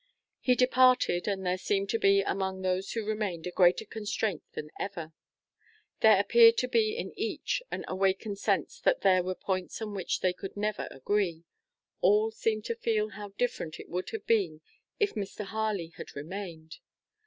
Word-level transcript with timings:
He 0.39 0.55
departed, 0.55 1.27
and 1.27 1.45
there 1.45 1.59
seemed 1.59 1.89
to 1.91 1.99
be 1.99 2.21
among 2.21 2.63
those 2.63 2.93
who 2.93 3.05
remained 3.05 3.45
a 3.45 3.51
greater 3.51 3.85
constraint 3.85 4.41
than 4.53 4.71
ever. 4.79 5.13
There 5.99 6.19
appeared 6.19 6.57
to 6.57 6.67
be 6.67 6.97
in 6.97 7.13
each 7.15 7.61
an 7.69 7.85
awakened 7.87 8.39
sense 8.39 8.79
that 8.79 9.01
there 9.01 9.21
were 9.21 9.35
points 9.35 9.79
on 9.79 9.93
which 9.93 10.21
they 10.21 10.33
could 10.33 10.57
never 10.57 10.87
agree; 10.89 11.43
all 11.99 12.31
seemed 12.31 12.65
to 12.65 12.75
feel 12.75 13.09
how 13.09 13.33
different 13.37 13.79
it 13.79 13.89
would 13.89 14.09
have 14.09 14.25
been 14.25 14.61
if 14.99 15.13
Mr. 15.13 15.45
Harley 15.45 15.89
had 15.97 16.15
remained. 16.15 16.79